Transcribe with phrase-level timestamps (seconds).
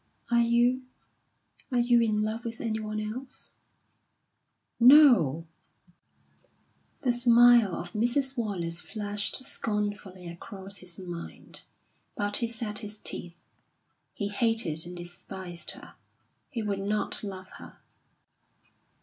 [0.31, 0.81] "Are you
[1.71, 3.51] are you in love with anyone else?"
[4.79, 5.45] "No!"
[7.03, 8.35] The smile of Mrs.
[8.35, 11.61] Wallace flashed scornfully across his mind,
[12.17, 13.43] but he set his teeth.
[14.15, 15.93] He hated and despised her;
[16.49, 17.77] he would not love her.